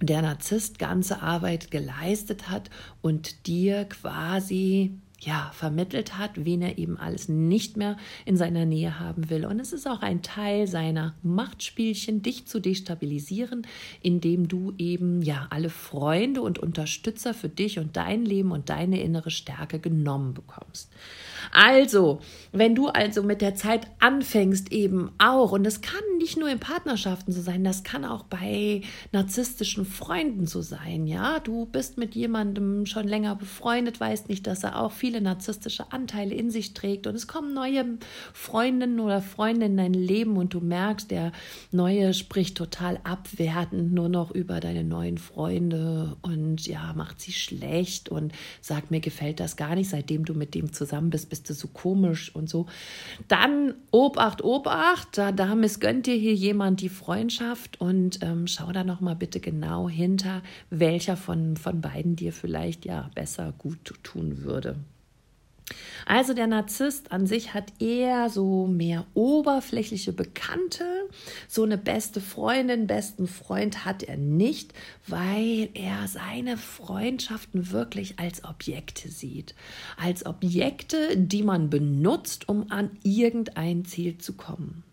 der 0.00 0.22
Narzisst 0.22 0.78
ganze 0.78 1.22
Arbeit 1.22 1.70
geleistet 1.70 2.48
hat 2.48 2.70
und 3.02 3.46
dir 3.46 3.84
quasi 3.84 4.92
ja, 5.20 5.50
vermittelt 5.52 6.16
hat, 6.16 6.44
wen 6.44 6.62
er 6.62 6.78
eben 6.78 6.96
alles 6.96 7.28
nicht 7.28 7.76
mehr 7.76 7.96
in 8.24 8.36
seiner 8.36 8.66
Nähe 8.66 9.00
haben 9.00 9.30
will. 9.30 9.46
Und 9.46 9.58
es 9.58 9.72
ist 9.72 9.88
auch 9.88 10.00
ein 10.00 10.22
Teil 10.22 10.68
seiner 10.68 11.14
Machtspielchen, 11.22 12.22
dich 12.22 12.46
zu 12.46 12.60
destabilisieren, 12.60 13.66
indem 14.00 14.46
du 14.46 14.74
eben 14.78 15.22
ja 15.22 15.48
alle 15.50 15.70
Freunde 15.70 16.40
und 16.42 16.60
Unterstützer 16.60 17.34
für 17.34 17.48
dich 17.48 17.80
und 17.80 17.96
dein 17.96 18.24
Leben 18.24 18.52
und 18.52 18.70
deine 18.70 19.00
innere 19.00 19.30
Stärke 19.30 19.80
genommen 19.80 20.34
bekommst. 20.34 20.88
Also, 21.52 22.20
wenn 22.52 22.74
du 22.74 22.88
also 22.88 23.22
mit 23.22 23.40
der 23.40 23.54
Zeit 23.54 23.88
anfängst 23.98 24.70
eben 24.70 25.10
auch, 25.18 25.52
und 25.52 25.64
das 25.64 25.80
kann 25.80 26.00
nicht 26.18 26.36
nur 26.36 26.48
in 26.48 26.60
Partnerschaften 26.60 27.32
so 27.32 27.40
sein, 27.40 27.64
das 27.64 27.84
kann 27.84 28.04
auch 28.04 28.24
bei 28.24 28.82
narzisstischen 29.12 29.84
Freunden 29.84 30.46
so 30.46 30.62
sein, 30.62 31.06
ja, 31.06 31.40
du 31.40 31.66
bist 31.66 31.96
mit 31.98 32.14
jemandem 32.14 32.86
schon 32.86 33.08
länger 33.08 33.34
befreundet, 33.34 33.98
weißt 33.98 34.28
nicht, 34.28 34.46
dass 34.46 34.62
er 34.62 34.80
auch 34.80 34.92
viele 35.08 35.22
narzisstische 35.22 35.90
Anteile 35.90 36.34
in 36.34 36.50
sich 36.50 36.74
trägt 36.74 37.06
und 37.06 37.14
es 37.14 37.26
kommen 37.26 37.54
neue 37.54 37.96
Freundinnen 38.34 39.00
oder 39.00 39.22
Freunde 39.22 39.64
in 39.64 39.78
dein 39.78 39.94
Leben 39.94 40.36
und 40.36 40.52
du 40.52 40.60
merkst, 40.60 41.10
der 41.10 41.32
neue 41.72 42.12
spricht 42.12 42.58
total 42.58 43.00
abwertend 43.04 43.94
nur 43.94 44.10
noch 44.10 44.30
über 44.30 44.60
deine 44.60 44.84
neuen 44.84 45.16
Freunde 45.16 46.18
und 46.20 46.66
ja, 46.66 46.92
macht 46.94 47.22
sie 47.22 47.32
schlecht 47.32 48.10
und 48.10 48.34
sagt, 48.60 48.90
mir 48.90 49.00
gefällt 49.00 49.40
das 49.40 49.56
gar 49.56 49.76
nicht, 49.76 49.88
seitdem 49.88 50.26
du 50.26 50.34
mit 50.34 50.54
dem 50.54 50.74
zusammen 50.74 51.08
bist, 51.08 51.30
bist 51.30 51.48
du 51.48 51.54
so 51.54 51.68
komisch 51.68 52.34
und 52.34 52.50
so. 52.50 52.66
Dann 53.28 53.72
Obacht, 53.90 54.44
Obacht, 54.44 55.16
da, 55.16 55.32
da 55.32 55.54
missgönnt 55.54 56.04
dir 56.04 56.16
hier 56.16 56.34
jemand 56.34 56.82
die 56.82 56.90
Freundschaft 56.90 57.80
und 57.80 58.18
ähm, 58.22 58.46
schau 58.46 58.70
da 58.72 58.84
noch 58.84 59.00
mal 59.00 59.16
bitte 59.16 59.40
genau 59.40 59.88
hinter, 59.88 60.42
welcher 60.68 61.16
von, 61.16 61.56
von 61.56 61.80
beiden 61.80 62.14
dir 62.14 62.34
vielleicht 62.34 62.84
ja 62.84 63.08
besser 63.14 63.54
gut 63.56 63.94
tun 64.02 64.42
würde. 64.42 64.76
Also 66.06 66.32
der 66.32 66.46
Narzisst 66.46 67.12
an 67.12 67.26
sich 67.26 67.54
hat 67.54 67.72
eher 67.80 68.30
so 68.30 68.66
mehr 68.66 69.06
oberflächliche 69.14 70.12
Bekannte, 70.12 70.84
so 71.48 71.64
eine 71.64 71.78
beste 71.78 72.20
Freundin, 72.20 72.86
besten 72.86 73.26
Freund 73.26 73.84
hat 73.84 74.02
er 74.02 74.16
nicht, 74.16 74.72
weil 75.06 75.68
er 75.74 76.08
seine 76.08 76.56
Freundschaften 76.56 77.70
wirklich 77.70 78.18
als 78.18 78.44
Objekte 78.44 79.08
sieht, 79.08 79.54
als 79.96 80.24
Objekte, 80.24 81.16
die 81.16 81.42
man 81.42 81.70
benutzt, 81.70 82.48
um 82.48 82.70
an 82.70 82.90
irgendein 83.02 83.84
Ziel 83.84 84.18
zu 84.18 84.34
kommen. 84.34 84.84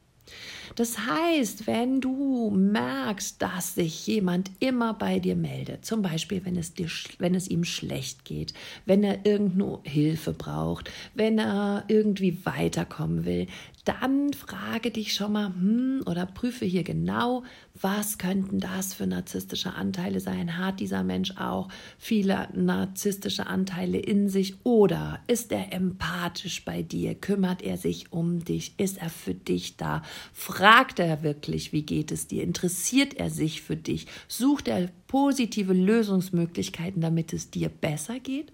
Das 0.75 0.97
heißt, 0.97 1.67
wenn 1.67 2.01
du 2.01 2.49
merkst, 2.49 3.41
dass 3.41 3.75
sich 3.75 4.07
jemand 4.07 4.51
immer 4.59 4.93
bei 4.93 5.19
dir 5.19 5.35
meldet, 5.35 5.85
zum 5.85 6.01
Beispiel 6.01 6.43
wenn 6.43 6.57
es, 6.57 6.73
dir, 6.73 6.87
wenn 7.19 7.35
es 7.35 7.47
ihm 7.47 7.63
schlecht 7.63 8.25
geht, 8.25 8.53
wenn 8.85 9.03
er 9.03 9.25
irgendeine 9.25 9.79
Hilfe 9.83 10.33
braucht, 10.33 10.91
wenn 11.13 11.39
er 11.39 11.85
irgendwie 11.87 12.45
weiterkommen 12.45 13.25
will, 13.25 13.47
dann 13.85 14.33
frage 14.33 14.89
dich 14.89 15.13
schon 15.13 15.33
mal 15.33 15.47
hm, 15.47 16.01
oder 16.07 16.25
prüfe 16.25 16.65
hier 16.65 16.83
genau, 16.83 17.43
was 17.79 18.17
könnten 18.17 18.59
das 18.59 18.95
für 18.95 19.05
narzisstische 19.05 19.73
Anteile 19.73 20.19
sein? 20.19 20.57
Hat 20.57 20.79
dieser 20.79 21.03
Mensch 21.03 21.37
auch 21.37 21.67
viele 21.99 22.49
narzisstische 22.53 23.45
Anteile 23.45 23.99
in 23.99 24.27
sich 24.27 24.55
oder 24.63 25.19
ist 25.27 25.51
er 25.51 25.71
empathisch 25.71 26.65
bei 26.65 26.81
dir? 26.81 27.13
Kümmert 27.13 27.61
er 27.61 27.77
sich 27.77 28.11
um 28.11 28.43
dich? 28.43 28.73
Ist 28.77 28.97
er 28.97 29.09
für 29.09 29.35
dich 29.35 29.77
da? 29.77 30.01
Fragt 30.33 30.99
er 30.99 31.23
wirklich, 31.23 31.73
wie 31.73 31.83
geht 31.83 32.11
es 32.11 32.27
dir? 32.27 32.43
Interessiert 32.43 33.15
er 33.15 33.29
sich 33.29 33.61
für 33.61 33.75
dich? 33.75 34.07
Sucht 34.27 34.67
er 34.67 34.89
positive 35.07 35.73
Lösungsmöglichkeiten, 35.73 37.01
damit 37.01 37.33
es 37.33 37.49
dir 37.49 37.69
besser 37.69 38.19
geht? 38.19 38.51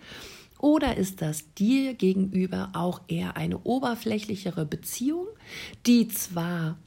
Oder 0.59 0.97
ist 0.97 1.21
das 1.21 1.53
dir 1.55 1.95
gegenüber 1.95 2.69
auch 2.73 3.01
eher 3.07 3.35
eine 3.35 3.59
oberflächlichere 3.63 4.65
Beziehung, 4.65 5.27
die 5.87 6.07
zwar 6.07 6.77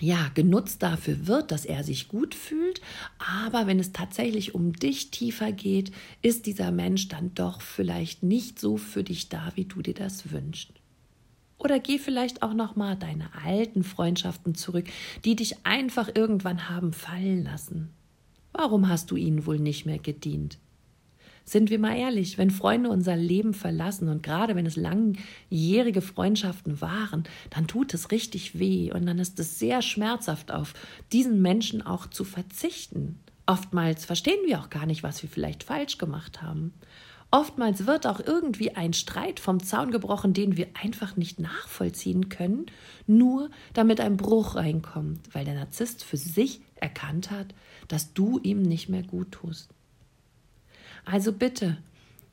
ja, 0.00 0.30
genutzt 0.34 0.82
dafür 0.82 1.28
wird, 1.28 1.52
dass 1.52 1.64
er 1.64 1.84
sich 1.84 2.08
gut 2.08 2.34
fühlt, 2.34 2.80
aber 3.18 3.68
wenn 3.68 3.78
es 3.78 3.92
tatsächlich 3.92 4.54
um 4.54 4.72
dich 4.72 5.12
tiefer 5.12 5.52
geht, 5.52 5.92
ist 6.22 6.46
dieser 6.46 6.72
Mensch 6.72 7.06
dann 7.06 7.34
doch 7.34 7.60
vielleicht 7.60 8.24
nicht 8.24 8.58
so 8.58 8.78
für 8.78 9.04
dich 9.04 9.28
da, 9.28 9.52
wie 9.54 9.64
du 9.64 9.80
dir 9.80 9.94
das 9.94 10.32
wünschst. 10.32 10.81
Oder 11.62 11.78
geh 11.78 11.98
vielleicht 11.98 12.42
auch 12.42 12.54
noch 12.54 12.74
mal 12.74 12.96
deine 12.96 13.28
alten 13.44 13.84
Freundschaften 13.84 14.56
zurück, 14.56 14.86
die 15.24 15.36
dich 15.36 15.64
einfach 15.64 16.10
irgendwann 16.12 16.68
haben 16.68 16.92
fallen 16.92 17.44
lassen. 17.44 17.90
Warum 18.52 18.88
hast 18.88 19.12
du 19.12 19.16
ihnen 19.16 19.46
wohl 19.46 19.60
nicht 19.60 19.86
mehr 19.86 20.00
gedient? 20.00 20.58
Sind 21.44 21.70
wir 21.70 21.78
mal 21.78 21.96
ehrlich, 21.96 22.36
wenn 22.36 22.50
Freunde 22.50 22.90
unser 22.90 23.14
Leben 23.14 23.54
verlassen 23.54 24.08
und 24.08 24.24
gerade 24.24 24.56
wenn 24.56 24.66
es 24.66 24.74
langjährige 24.74 26.00
Freundschaften 26.02 26.80
waren, 26.80 27.24
dann 27.50 27.68
tut 27.68 27.94
es 27.94 28.10
richtig 28.10 28.58
weh 28.58 28.90
und 28.92 29.06
dann 29.06 29.20
ist 29.20 29.38
es 29.38 29.60
sehr 29.60 29.82
schmerzhaft, 29.82 30.50
auf 30.50 30.74
diesen 31.12 31.42
Menschen 31.42 31.80
auch 31.80 32.08
zu 32.08 32.24
verzichten. 32.24 33.20
Oftmals 33.46 34.04
verstehen 34.04 34.40
wir 34.46 34.60
auch 34.60 34.70
gar 34.70 34.86
nicht, 34.86 35.04
was 35.04 35.22
wir 35.22 35.30
vielleicht 35.30 35.62
falsch 35.62 35.98
gemacht 35.98 36.42
haben. 36.42 36.72
Oftmals 37.34 37.86
wird 37.86 38.06
auch 38.06 38.20
irgendwie 38.20 38.76
ein 38.76 38.92
Streit 38.92 39.40
vom 39.40 39.62
Zaun 39.62 39.90
gebrochen, 39.90 40.34
den 40.34 40.58
wir 40.58 40.68
einfach 40.82 41.16
nicht 41.16 41.40
nachvollziehen 41.40 42.28
können, 42.28 42.66
nur 43.06 43.48
damit 43.72 44.00
ein 44.00 44.18
Bruch 44.18 44.54
reinkommt, 44.54 45.34
weil 45.34 45.46
der 45.46 45.54
Narzisst 45.54 46.04
für 46.04 46.18
sich 46.18 46.60
erkannt 46.76 47.30
hat, 47.30 47.54
dass 47.88 48.12
du 48.12 48.38
ihm 48.42 48.60
nicht 48.60 48.90
mehr 48.90 49.02
gut 49.02 49.32
tust. 49.32 49.70
Also 51.06 51.32
bitte, 51.32 51.78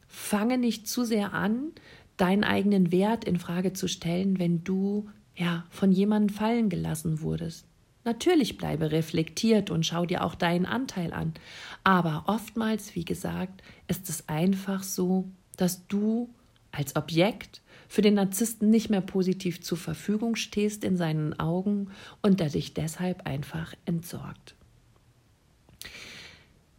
fange 0.09 0.57
nicht 0.57 0.85
zu 0.89 1.05
sehr 1.05 1.33
an, 1.33 1.71
deinen 2.17 2.43
eigenen 2.43 2.91
Wert 2.91 3.23
in 3.23 3.39
Frage 3.39 3.71
zu 3.71 3.87
stellen, 3.87 4.37
wenn 4.37 4.65
du 4.65 5.09
ja 5.33 5.63
von 5.69 5.93
jemandem 5.93 6.35
fallen 6.35 6.67
gelassen 6.67 7.21
wurdest. 7.21 7.68
Natürlich 8.09 8.57
bleibe 8.57 8.91
reflektiert 8.91 9.69
und 9.69 9.85
schau 9.85 10.03
dir 10.03 10.23
auch 10.23 10.33
deinen 10.33 10.65
Anteil 10.65 11.13
an. 11.13 11.35
Aber 11.83 12.23
oftmals, 12.25 12.95
wie 12.95 13.05
gesagt, 13.05 13.61
ist 13.87 14.09
es 14.09 14.27
einfach 14.27 14.81
so, 14.81 15.29
dass 15.57 15.85
du 15.85 16.27
als 16.71 16.95
Objekt 16.95 17.61
für 17.87 18.01
den 18.01 18.15
Narzissten 18.15 18.71
nicht 18.71 18.89
mehr 18.89 19.01
positiv 19.01 19.61
zur 19.61 19.77
Verfügung 19.77 20.35
stehst 20.35 20.83
in 20.83 20.97
seinen 20.97 21.39
Augen 21.39 21.91
und 22.23 22.41
er 22.41 22.49
dich 22.49 22.73
deshalb 22.73 23.27
einfach 23.27 23.75
entsorgt. 23.85 24.55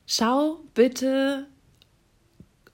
Schau 0.09 0.59
bitte 0.75 1.47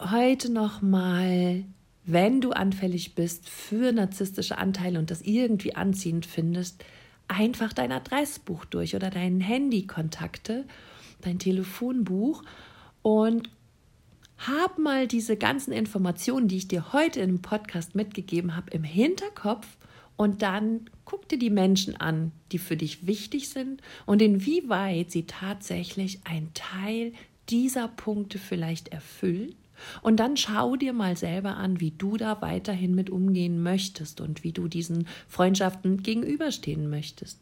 heute 0.00 0.50
noch 0.50 0.80
mal, 0.80 1.62
wenn 2.06 2.40
du 2.40 2.52
anfällig 2.52 3.14
bist 3.14 3.50
für 3.50 3.92
narzisstische 3.92 4.56
Anteile 4.56 4.98
und 4.98 5.10
das 5.10 5.20
irgendwie 5.20 5.74
anziehend 5.74 6.24
findest, 6.24 6.82
einfach 7.28 7.72
dein 7.72 7.92
Adressbuch 7.92 8.64
durch 8.64 8.94
oder 8.94 9.10
dein 9.10 9.40
Handykontakte, 9.40 10.64
dein 11.22 11.38
Telefonbuch 11.38 12.42
und 13.02 13.50
hab 14.38 14.78
mal 14.78 15.06
diese 15.06 15.36
ganzen 15.36 15.72
Informationen, 15.72 16.48
die 16.48 16.58
ich 16.58 16.68
dir 16.68 16.92
heute 16.92 17.20
im 17.20 17.40
Podcast 17.40 17.94
mitgegeben 17.94 18.54
habe, 18.54 18.70
im 18.70 18.84
Hinterkopf 18.84 19.66
und 20.16 20.42
dann 20.42 20.90
guck 21.04 21.28
dir 21.28 21.38
die 21.38 21.50
Menschen 21.50 21.96
an, 21.96 22.32
die 22.52 22.58
für 22.58 22.76
dich 22.76 23.06
wichtig 23.06 23.48
sind 23.48 23.82
und 24.04 24.22
inwieweit 24.22 25.10
sie 25.10 25.26
tatsächlich 25.26 26.20
ein 26.24 26.50
Teil 26.54 27.12
dieser 27.48 27.88
Punkte 27.88 28.38
vielleicht 28.38 28.88
erfüllen 28.88 29.54
und 30.02 30.18
dann 30.18 30.36
schau 30.36 30.76
dir 30.76 30.92
mal 30.92 31.16
selber 31.16 31.56
an, 31.56 31.80
wie 31.80 31.90
du 31.90 32.16
da 32.16 32.40
weiterhin 32.40 32.94
mit 32.94 33.10
umgehen 33.10 33.62
möchtest 33.62 34.20
und 34.20 34.44
wie 34.44 34.52
du 34.52 34.68
diesen 34.68 35.06
Freundschaften 35.28 36.02
gegenüberstehen 36.02 36.88
möchtest. 36.90 37.40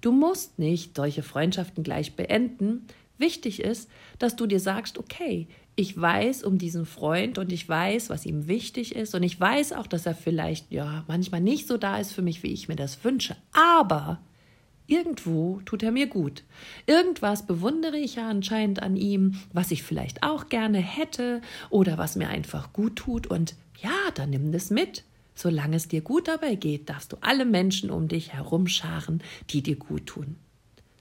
Du 0.00 0.12
musst 0.12 0.58
nicht 0.58 0.96
solche 0.96 1.22
Freundschaften 1.22 1.82
gleich 1.82 2.16
beenden. 2.16 2.86
Wichtig 3.18 3.60
ist, 3.60 3.88
dass 4.18 4.36
du 4.36 4.46
dir 4.46 4.60
sagst, 4.60 4.98
okay, 4.98 5.48
ich 5.74 5.98
weiß 6.00 6.42
um 6.42 6.58
diesen 6.58 6.86
Freund 6.86 7.38
und 7.38 7.52
ich 7.52 7.68
weiß, 7.68 8.08
was 8.10 8.26
ihm 8.26 8.48
wichtig 8.48 8.94
ist 8.94 9.14
und 9.14 9.22
ich 9.22 9.38
weiß 9.38 9.72
auch, 9.72 9.86
dass 9.86 10.06
er 10.06 10.14
vielleicht 10.14 10.72
ja 10.72 11.04
manchmal 11.06 11.42
nicht 11.42 11.66
so 11.66 11.76
da 11.76 11.98
ist 11.98 12.12
für 12.12 12.22
mich, 12.22 12.42
wie 12.42 12.52
ich 12.52 12.68
mir 12.68 12.76
das 12.76 13.04
wünsche, 13.04 13.36
aber 13.52 14.20
irgendwo 14.86 15.60
tut 15.64 15.82
er 15.82 15.92
mir 15.92 16.06
gut. 16.06 16.44
Irgendwas 16.86 17.46
bewundere 17.46 17.98
ich 17.98 18.16
ja 18.16 18.28
anscheinend 18.28 18.82
an 18.82 18.96
ihm, 18.96 19.34
was 19.52 19.70
ich 19.70 19.82
vielleicht 19.82 20.22
auch 20.22 20.48
gerne 20.48 20.78
hätte 20.78 21.40
oder 21.70 21.98
was 21.98 22.16
mir 22.16 22.28
einfach 22.28 22.72
gut 22.72 22.96
tut 22.96 23.26
und 23.26 23.54
ja, 23.78 24.10
dann 24.14 24.30
nimm 24.30 24.52
das 24.52 24.70
mit. 24.70 25.04
Solange 25.34 25.76
es 25.76 25.88
dir 25.88 26.00
gut 26.00 26.28
dabei 26.28 26.54
geht, 26.54 26.88
darfst 26.88 27.12
du 27.12 27.18
alle 27.20 27.44
Menschen 27.44 27.90
um 27.90 28.08
dich 28.08 28.32
herumscharen, 28.32 29.22
die 29.50 29.62
dir 29.62 29.76
gut 29.76 30.06
tun. 30.06 30.36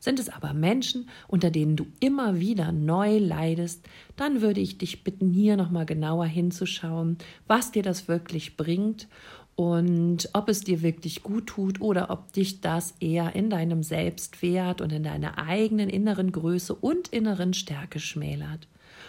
Sind 0.06 0.20
es 0.20 0.30
aber 0.30 0.54
Menschen, 0.54 1.10
unter 1.28 1.50
denen 1.50 1.78
du 1.78 1.88
immer 2.00 2.40
wieder 2.40 2.72
neu 2.72 3.18
leidest, 3.18 3.84
dann 4.16 4.42
würde 4.42 4.62
ich 4.62 4.78
dich 4.78 5.04
bitten, 5.04 5.32
hier 5.32 5.58
nochmal 5.58 5.88
genauer 5.88 6.26
hinzuschauen, 6.26 7.18
was 7.48 7.72
dir 7.72 7.82
das 7.82 8.08
wirklich 8.08 8.56
bringt 8.56 9.08
und 9.56 10.30
ob 10.34 10.50
es 10.50 10.62
dir 10.62 10.82
wirklich 10.82 11.24
gut 11.24 11.48
tut 11.48 11.80
oder 11.80 12.10
ob 12.10 12.34
dich 12.34 12.62
das 12.62 12.94
eher 13.00 13.36
in 13.36 13.50
deinem 13.50 13.84
Selbstwert 13.84 14.82
und 14.82 14.92
in 14.92 15.04
deiner 15.04 15.38
eigenen 15.38 15.90
inneren 15.90 16.32
Größe 16.32 16.76
und 16.76 17.08
inneren 17.10 17.54
Stärke 17.54 18.00
schmälert. 18.00 18.68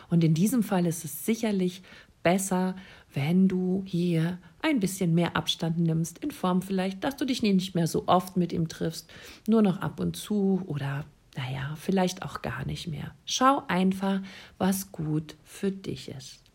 Und 0.09 0.23
in 0.23 0.35
diesem 0.35 0.63
Fall 0.63 0.87
ist 0.87 1.05
es 1.05 1.27
sicherlich 1.27 1.83
besser, 2.23 2.77
wenn 3.13 3.49
du 3.49 3.83
hier 3.87 4.39
ein 4.63 4.79
bisschen 4.79 5.15
mehr 5.15 5.37
Abstand 5.37 5.79
nimmst, 5.79 6.19
in 6.19 6.31
Form 6.31 6.63
vielleicht, 6.63 7.03
dass 7.03 7.17
du 7.17 7.25
dich 7.25 7.43
nicht 7.43 7.75
mehr 7.75 7.87
so 7.87 8.05
oft 8.07 8.37
mit 8.37 8.53
ihm 8.53 8.69
triffst, 8.69 9.11
nur 9.49 9.63
noch 9.63 9.81
ab 9.81 10.01
und 10.01 10.17
zu 10.17 10.63
oder 10.67 11.05
naja, 11.37 11.75
vielleicht 11.77 12.23
auch 12.23 12.41
gar 12.41 12.65
nicht 12.67 12.89
mehr. 12.89 13.15
Schau 13.27 13.63
einfach, 13.69 14.21
was 14.59 14.91
gut 14.91 15.37
für 15.45 15.71
dich 15.71 16.09
ist. 16.09 16.46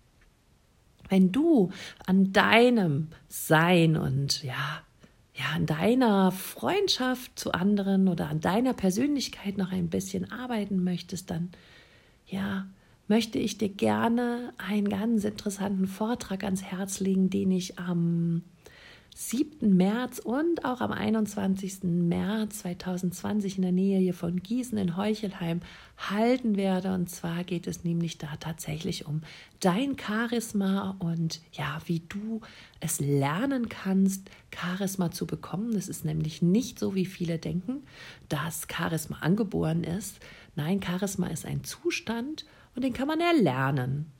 Wenn 1.12 1.34
du 1.34 1.72
an 2.06 2.32
deinem 2.32 3.10
Sein 3.27 3.98
und 3.98 4.44
ja, 4.44 4.82
ja, 5.34 5.46
an 5.53 5.65
deiner 5.65 6.32
Freundschaft 6.32 7.38
zu 7.38 7.51
anderen 7.51 8.08
oder 8.08 8.30
an 8.30 8.39
deiner 8.39 8.74
Persönlichkeit 8.74 9.58
noch 9.58 9.74
ein 9.74 9.89
bisschen 9.89 10.32
arbeiten 10.32 10.86
möchtest, 10.86 11.30
dann 11.30 11.50
ja, 12.27 12.65
möchte 13.10 13.39
ich 13.39 13.58
dir 13.58 13.68
gerne 13.68 14.53
einen 14.58 14.88
ganz 14.88 15.25
interessanten 15.25 15.88
Vortrag 15.88 16.46
ans 16.46 16.63
Herz 16.63 17.01
legen, 17.01 17.30
den 17.30 17.51
ich 17.51 17.77
am 17.77 18.44
7. 19.13 19.75
März 19.75 20.20
und 20.20 20.63
auch 20.63 20.82
am 20.82 20.91
21. 20.91 21.84
März 21.84 22.60
2020 22.60 23.58
in 23.58 23.62
der 23.62 23.72
Nähe 23.72 24.00
hier 24.00 24.13
von 24.13 24.41
Gießen 24.41 24.77
in 24.77 24.96
Heuchelheim 24.96 25.60
halten 25.98 26.56
werde. 26.56 26.94
Und 26.94 27.10
zwar 27.10 27.44
geht 27.44 27.68
es 27.68 27.84
nämlich 27.84 28.18
da 28.18 28.36
tatsächlich 28.39 29.06
um 29.06 29.22
dein 29.60 29.98
Charisma 29.98 30.96
und 31.00 31.41
ja, 31.51 31.80
wie 31.86 32.00
du 32.00 32.41
es 32.80 33.00
lernen 33.00 33.70
kannst, 33.70 34.30
Charisma 34.56 35.12
zu 35.12 35.27
bekommen. 35.27 35.75
Es 35.75 35.89
ist 35.89 36.06
nämlich 36.06 36.41
nicht 36.41 36.80
so, 36.80 36.96
wie 36.96 37.06
viele 37.06 37.38
denken, 37.38 37.84
dass 38.30 38.68
Charisma 38.72 39.18
angeboren 39.20 39.84
ist. 39.84 40.20
Nein, 40.56 40.82
Charisma 40.82 41.27
ist 41.27 41.46
ein 41.46 41.63
Zustand 41.63 42.46
und 42.75 42.84
den 42.84 42.94
kann 42.94 43.08
man 43.08 43.20
erlernen. 43.20 44.12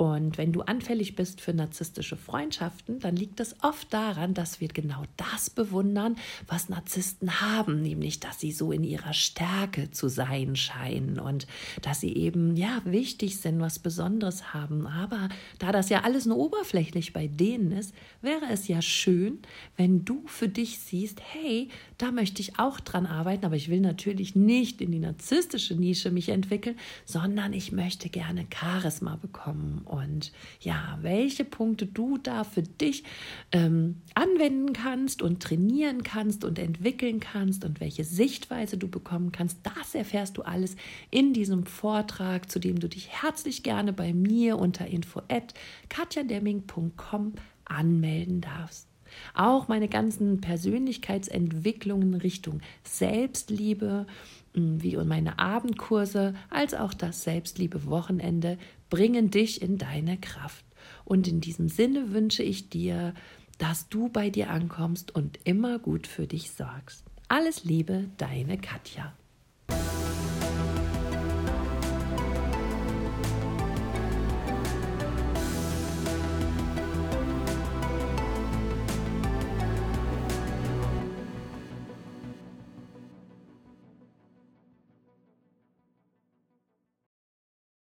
Und 0.00 0.38
wenn 0.38 0.50
du 0.50 0.62
anfällig 0.62 1.14
bist 1.14 1.42
für 1.42 1.52
narzisstische 1.52 2.16
Freundschaften, 2.16 3.00
dann 3.00 3.16
liegt 3.16 3.38
es 3.38 3.54
oft 3.62 3.92
daran, 3.92 4.32
dass 4.32 4.58
wir 4.58 4.68
genau 4.68 5.02
das 5.18 5.50
bewundern, 5.50 6.16
was 6.46 6.70
Narzissten 6.70 7.42
haben, 7.42 7.82
nämlich 7.82 8.18
dass 8.18 8.40
sie 8.40 8.50
so 8.50 8.72
in 8.72 8.82
ihrer 8.82 9.12
Stärke 9.12 9.90
zu 9.90 10.08
sein 10.08 10.56
scheinen 10.56 11.20
und 11.20 11.46
dass 11.82 12.00
sie 12.00 12.16
eben 12.16 12.56
ja 12.56 12.80
wichtig 12.86 13.40
sind, 13.40 13.60
was 13.60 13.78
Besonderes 13.78 14.54
haben. 14.54 14.86
Aber 14.86 15.28
da 15.58 15.70
das 15.70 15.90
ja 15.90 16.00
alles 16.00 16.24
nur 16.24 16.38
oberflächlich 16.38 17.12
bei 17.12 17.26
denen 17.26 17.70
ist, 17.70 17.94
wäre 18.22 18.46
es 18.50 18.68
ja 18.68 18.80
schön, 18.80 19.40
wenn 19.76 20.06
du 20.06 20.22
für 20.24 20.48
dich 20.48 20.78
siehst, 20.78 21.20
hey, 21.20 21.68
da 21.98 22.10
möchte 22.10 22.40
ich 22.40 22.58
auch 22.58 22.80
dran 22.80 23.04
arbeiten, 23.04 23.44
aber 23.44 23.56
ich 23.56 23.68
will 23.68 23.80
natürlich 23.80 24.34
nicht 24.34 24.80
in 24.80 24.92
die 24.92 24.98
narzisstische 24.98 25.74
Nische 25.74 26.10
mich 26.10 26.30
entwickeln, 26.30 26.78
sondern 27.04 27.52
ich 27.52 27.70
möchte 27.70 28.08
gerne 28.08 28.46
Charisma 28.50 29.16
bekommen 29.16 29.84
und 29.90 30.32
ja, 30.60 30.98
welche 31.02 31.44
Punkte 31.44 31.86
du 31.86 32.16
da 32.16 32.44
für 32.44 32.62
dich 32.62 33.02
ähm, 33.50 33.96
anwenden 34.14 34.72
kannst 34.72 35.20
und 35.20 35.42
trainieren 35.42 36.02
kannst 36.02 36.44
und 36.44 36.58
entwickeln 36.58 37.18
kannst 37.18 37.64
und 37.64 37.80
welche 37.80 38.04
Sichtweise 38.04 38.78
du 38.78 38.88
bekommen 38.88 39.32
kannst, 39.32 39.58
das 39.64 39.94
erfährst 39.94 40.38
du 40.38 40.42
alles 40.42 40.76
in 41.10 41.32
diesem 41.32 41.66
Vortrag, 41.66 42.50
zu 42.50 42.60
dem 42.60 42.78
du 42.78 42.88
dich 42.88 43.08
herzlich 43.08 43.62
gerne 43.62 43.92
bei 43.92 44.14
mir 44.14 44.58
unter 44.58 44.86
info 44.86 45.22
at 45.28 45.54
katjademming.com 45.88 47.34
anmelden 47.64 48.40
darfst. 48.40 48.86
Auch 49.34 49.68
meine 49.68 49.88
ganzen 49.88 50.40
Persönlichkeitsentwicklungen 50.40 52.14
Richtung 52.14 52.60
Selbstliebe, 52.84 54.06
wie 54.54 54.96
meine 54.96 55.38
Abendkurse, 55.38 56.34
als 56.48 56.74
auch 56.74 56.94
das 56.94 57.24
Selbstliebe-Wochenende 57.24 58.58
bringen 58.90 59.30
dich 59.30 59.62
in 59.62 59.78
deine 59.78 60.18
Kraft. 60.18 60.64
Und 61.04 61.26
in 61.26 61.40
diesem 61.40 61.68
Sinne 61.68 62.12
wünsche 62.12 62.42
ich 62.42 62.68
dir, 62.68 63.14
dass 63.58 63.88
du 63.88 64.08
bei 64.08 64.30
dir 64.30 64.50
ankommst 64.50 65.14
und 65.14 65.38
immer 65.44 65.78
gut 65.78 66.06
für 66.06 66.26
dich 66.26 66.50
sorgst. 66.50 67.04
Alles 67.28 67.64
Liebe, 67.64 68.10
deine 68.16 68.58
Katja. 68.58 69.14